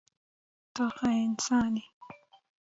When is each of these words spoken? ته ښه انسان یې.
ته 0.73 0.83
ښه 0.95 1.09
انسان 1.25 1.73
یې. 1.81 1.87